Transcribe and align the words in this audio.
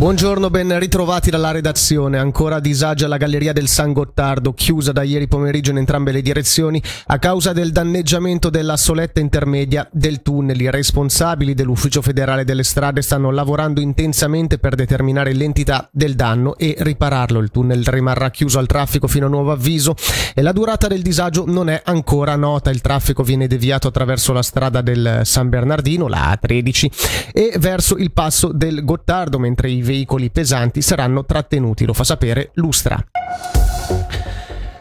Buongiorno, 0.00 0.48
ben 0.48 0.78
ritrovati 0.78 1.28
dalla 1.28 1.50
redazione. 1.50 2.16
Ancora 2.16 2.58
disagio 2.58 3.04
alla 3.04 3.18
Galleria 3.18 3.52
del 3.52 3.68
San 3.68 3.92
Gottardo, 3.92 4.54
chiusa 4.54 4.92
da 4.92 5.02
ieri 5.02 5.28
pomeriggio 5.28 5.72
in 5.72 5.76
entrambe 5.76 6.10
le 6.10 6.22
direzioni 6.22 6.82
a 7.08 7.18
causa 7.18 7.52
del 7.52 7.70
danneggiamento 7.70 8.48
della 8.48 8.78
soletta 8.78 9.20
intermedia 9.20 9.86
del 9.92 10.22
tunnel. 10.22 10.58
I 10.58 10.70
responsabili 10.70 11.52
dell'Ufficio 11.52 12.00
federale 12.00 12.44
delle 12.44 12.62
strade 12.62 13.02
stanno 13.02 13.30
lavorando 13.30 13.82
intensamente 13.82 14.56
per 14.56 14.74
determinare 14.74 15.34
l'entità 15.34 15.86
del 15.92 16.14
danno 16.14 16.56
e 16.56 16.76
ripararlo. 16.78 17.38
Il 17.38 17.50
tunnel 17.50 17.84
rimarrà 17.84 18.30
chiuso 18.30 18.58
al 18.58 18.66
traffico 18.66 19.06
fino 19.06 19.26
a 19.26 19.28
nuovo 19.28 19.52
avviso 19.52 19.94
e 20.34 20.40
la 20.40 20.52
durata 20.52 20.86
del 20.86 21.02
disagio 21.02 21.44
non 21.46 21.68
è 21.68 21.82
ancora 21.84 22.36
nota. 22.36 22.70
Il 22.70 22.80
traffico 22.80 23.22
viene 23.22 23.46
deviato 23.46 23.88
attraverso 23.88 24.32
la 24.32 24.42
strada 24.42 24.80
del 24.80 25.20
San 25.24 25.50
Bernardino, 25.50 26.08
la 26.08 26.40
A13, 26.40 26.86
e 27.34 27.52
verso 27.58 27.98
il 27.98 28.12
passo 28.12 28.50
del 28.50 28.82
Gottardo, 28.82 29.38
mentre 29.38 29.70
i 29.70 29.88
veicoli 29.90 30.30
pesanti 30.30 30.82
saranno 30.82 31.24
trattenuti, 31.24 31.84
lo 31.84 31.92
fa 31.92 32.04
sapere 32.04 32.50
Lustra. 32.54 33.04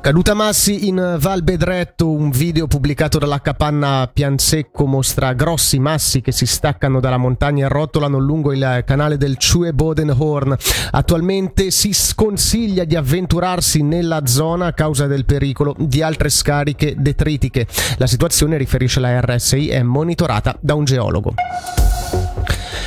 Caduta 0.00 0.34
Massi 0.34 0.86
in 0.86 1.16
Val 1.18 1.42
Bedretto, 1.42 2.10
un 2.10 2.30
video 2.30 2.66
pubblicato 2.66 3.18
dalla 3.18 3.40
capanna 3.40 4.08
Piansecco 4.10 4.86
mostra 4.86 5.32
grossi 5.32 5.78
massi 5.78 6.20
che 6.20 6.30
si 6.30 6.44
staccano 6.44 7.00
dalla 7.00 7.16
montagna 7.16 7.66
e 7.66 7.68
rotolano 7.68 8.18
lungo 8.18 8.52
il 8.52 8.82
canale 8.86 9.16
del 9.16 9.36
Chue 9.36 9.72
Bodenhorn. 9.72 10.56
Attualmente 10.90 11.70
si 11.70 11.92
sconsiglia 11.92 12.84
di 12.84 12.96
avventurarsi 12.96 13.82
nella 13.82 14.26
zona 14.26 14.66
a 14.66 14.72
causa 14.72 15.06
del 15.06 15.24
pericolo 15.24 15.74
di 15.78 16.02
altre 16.02 16.28
scariche 16.28 16.94
detritiche. 16.96 17.66
La 17.96 18.06
situazione, 18.06 18.58
riferisce 18.58 19.00
la 19.00 19.20
RSI, 19.20 19.68
è 19.68 19.82
monitorata 19.82 20.56
da 20.60 20.74
un 20.74 20.84
geologo. 20.84 21.34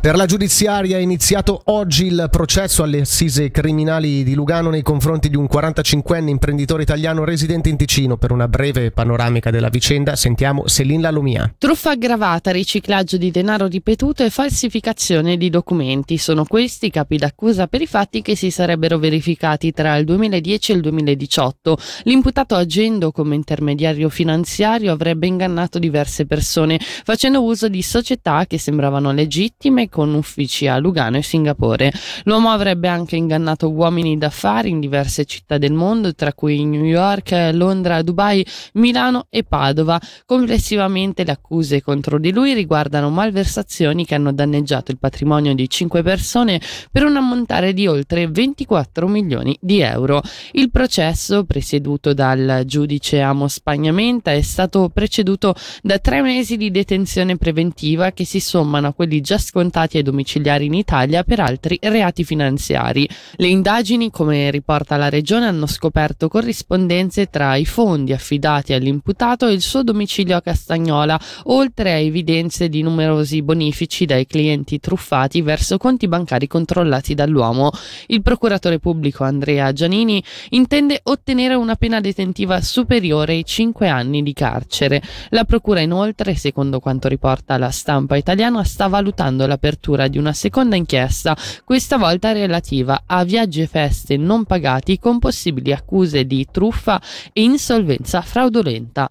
Per 0.00 0.16
la 0.16 0.24
giudiziaria 0.24 0.96
è 0.96 1.00
iniziato 1.02 1.60
oggi 1.66 2.06
il 2.06 2.28
processo 2.30 2.82
alle 2.82 3.02
assise 3.02 3.50
criminali 3.50 4.24
di 4.24 4.32
Lugano 4.32 4.70
nei 4.70 4.80
confronti 4.80 5.28
di 5.28 5.36
un 5.36 5.44
45enne 5.44 6.28
imprenditore 6.28 6.84
italiano 6.84 7.22
residente 7.22 7.68
in 7.68 7.76
Ticino. 7.76 8.16
Per 8.16 8.32
una 8.32 8.48
breve 8.48 8.92
panoramica 8.92 9.50
della 9.50 9.68
vicenda 9.68 10.16
sentiamo 10.16 10.66
Selin 10.68 11.02
Lalomia. 11.02 11.54
Truffa 11.58 11.90
aggravata, 11.90 12.50
riciclaggio 12.50 13.18
di 13.18 13.30
denaro 13.30 13.66
ripetuto 13.66 14.24
e 14.24 14.30
falsificazione 14.30 15.36
di 15.36 15.50
documenti. 15.50 16.16
Sono 16.16 16.46
questi 16.46 16.86
i 16.86 16.90
capi 16.90 17.18
d'accusa 17.18 17.66
per 17.66 17.82
i 17.82 17.86
fatti 17.86 18.22
che 18.22 18.36
si 18.36 18.50
sarebbero 18.50 18.96
verificati 18.96 19.70
tra 19.70 19.96
il 19.96 20.06
2010 20.06 20.72
e 20.72 20.74
il 20.76 20.80
2018. 20.80 21.76
L'imputato 22.04 22.54
agendo 22.54 23.12
come 23.12 23.34
intermediario 23.34 24.08
finanziario 24.08 24.92
avrebbe 24.92 25.26
ingannato 25.26 25.78
diverse 25.78 26.24
persone 26.24 26.80
facendo 27.04 27.44
uso 27.44 27.68
di 27.68 27.82
società 27.82 28.46
che 28.46 28.58
sembravano 28.58 29.12
legittime 29.12 29.88
con 29.90 30.14
uffici 30.14 30.66
a 30.66 30.78
Lugano 30.78 31.18
e 31.18 31.22
Singapore. 31.22 31.92
L'uomo 32.24 32.48
avrebbe 32.48 32.88
anche 32.88 33.16
ingannato 33.16 33.70
uomini 33.70 34.16
d'affari 34.16 34.70
in 34.70 34.80
diverse 34.80 35.26
città 35.26 35.58
del 35.58 35.74
mondo, 35.74 36.14
tra 36.14 36.32
cui 36.32 36.64
New 36.64 36.84
York, 36.84 37.50
Londra, 37.52 38.00
Dubai, 38.00 38.46
Milano 38.74 39.26
e 39.28 39.44
Padova. 39.44 40.00
Complessivamente 40.24 41.24
le 41.24 41.32
accuse 41.32 41.82
contro 41.82 42.18
di 42.18 42.32
lui 42.32 42.54
riguardano 42.54 43.10
malversazioni 43.10 44.06
che 44.06 44.14
hanno 44.14 44.32
danneggiato 44.32 44.92
il 44.92 44.98
patrimonio 44.98 45.54
di 45.54 45.68
cinque 45.68 46.02
persone 46.02 46.60
per 46.90 47.04
un 47.04 47.16
ammontare 47.16 47.74
di 47.74 47.86
oltre 47.86 48.28
24 48.28 49.08
milioni 49.08 49.56
di 49.60 49.80
euro. 49.80 50.22
Il 50.52 50.70
processo, 50.70 51.44
presieduto 51.44 52.14
dal 52.14 52.62
giudice 52.64 53.20
Amos 53.20 53.54
Spagnamenta, 53.54 54.32
è 54.32 54.40
stato 54.40 54.88
preceduto 54.88 55.54
da 55.82 55.98
tre 55.98 56.22
mesi 56.22 56.56
di 56.56 56.70
detenzione 56.70 57.36
preventiva 57.36 58.12
che 58.12 58.24
si 58.24 58.38
sommano 58.38 58.88
a 58.88 58.92
quelli 58.92 59.20
già 59.20 59.38
scontati 59.38 59.78
arrestati 59.80 59.96
ai 59.96 60.02
domiciliari 60.02 60.66
in 60.66 60.74
Italia 60.74 61.22
per 61.22 61.40
altri 61.40 61.78
reati 61.80 62.24
finanziari. 62.24 63.08
Le 63.36 63.46
indagini, 63.46 64.10
come 64.10 64.50
riporta 64.50 64.96
la 64.96 65.08
Regione, 65.08 65.46
hanno 65.46 65.66
scoperto 65.66 66.28
corrispondenze 66.28 67.26
tra 67.26 67.56
i 67.56 67.64
fondi 67.64 68.12
affidati 68.12 68.72
all'imputato 68.72 69.46
e 69.46 69.52
il 69.52 69.60
suo 69.60 69.82
domicilio 69.82 70.36
a 70.36 70.42
Castagnola, 70.42 71.18
oltre 71.44 71.92
a 71.92 71.96
evidenze 71.96 72.68
di 72.68 72.82
numerosi 72.82 73.42
bonifici 73.42 74.04
dai 74.04 74.26
clienti 74.26 74.78
truffati 74.78 75.40
verso 75.42 75.78
conti 75.78 76.08
bancari 76.08 76.46
controllati 76.46 77.14
dall'uomo. 77.14 77.70
Il 78.06 78.22
procuratore 78.22 78.78
pubblico 78.78 79.24
Andrea 79.24 79.72
Giannini 79.72 80.22
intende 80.50 81.00
ottenere 81.04 81.54
una 81.54 81.76
pena 81.76 82.00
detentiva 82.00 82.60
superiore 82.60 83.34
ai 83.34 83.44
5 83.44 83.88
anni 83.88 84.22
di 84.22 84.32
carcere. 84.32 85.02
La 85.30 85.44
procura 85.44 85.80
inoltre, 85.80 86.34
secondo 86.34 86.80
quanto 86.80 87.08
riporta 87.08 87.56
la 87.56 87.70
stampa 87.70 88.16
italiana, 88.16 88.64
sta 88.64 88.86
valutando 88.86 89.46
la 89.46 89.56
l'apertura 89.70 90.08
di 90.08 90.18
una 90.18 90.32
seconda 90.32 90.74
inchiesta, 90.74 91.36
questa 91.64 91.96
volta 91.96 92.32
relativa 92.32 93.02
a 93.06 93.22
viaggi 93.24 93.62
e 93.62 93.66
feste 93.66 94.16
non 94.16 94.44
pagati 94.44 94.98
con 94.98 95.18
possibili 95.18 95.72
accuse 95.72 96.24
di 96.24 96.46
truffa 96.50 97.00
e 97.32 97.42
insolvenza 97.42 98.20
fraudolenta. 98.20 99.06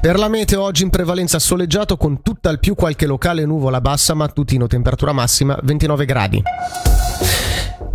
Per 0.00 0.18
la 0.18 0.28
meteo 0.28 0.62
oggi 0.62 0.82
in 0.82 0.90
prevalenza 0.90 1.38
soleggiato 1.38 1.96
con 1.96 2.22
tutt'al 2.22 2.58
più 2.58 2.74
qualche 2.74 3.06
locale 3.06 3.44
nuvola 3.44 3.80
bassa 3.80 4.14
mattutino 4.14 4.66
temperatura 4.66 5.12
massima 5.12 5.58
29 5.62 6.04
gradi. 6.04 6.42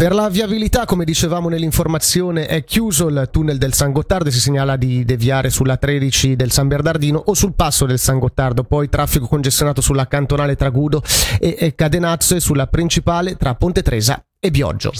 Per 0.01 0.15
la 0.15 0.29
viabilità, 0.29 0.85
come 0.85 1.05
dicevamo 1.05 1.47
nell'informazione, 1.47 2.47
è 2.47 2.63
chiuso 2.63 3.07
il 3.07 3.29
tunnel 3.31 3.59
del 3.59 3.75
San 3.75 3.91
Gottardo 3.91 4.29
e 4.29 4.31
si 4.31 4.39
segnala 4.39 4.75
di 4.75 5.05
deviare 5.05 5.51
sulla 5.51 5.77
13 5.77 6.35
del 6.35 6.49
San 6.49 6.67
Bernardino 6.67 7.21
o 7.23 7.35
sul 7.35 7.53
passo 7.53 7.85
del 7.85 7.99
San 7.99 8.17
Gottardo, 8.17 8.63
poi 8.63 8.89
traffico 8.89 9.27
congestionato 9.27 9.79
sulla 9.79 10.07
cantonale 10.07 10.55
Tragudo 10.55 11.03
e 11.39 11.75
Cadenazzo 11.75 12.33
e 12.35 12.39
sulla 12.39 12.65
principale 12.65 13.37
tra 13.37 13.53
Ponte 13.53 13.83
Tresa 13.83 14.19
e 14.39 14.49
Bioggio. 14.49 14.91